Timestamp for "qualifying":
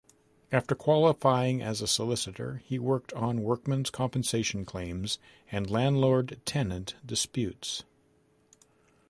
0.73-1.61